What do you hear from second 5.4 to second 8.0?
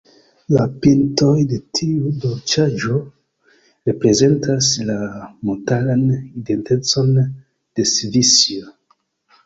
montaran identecon de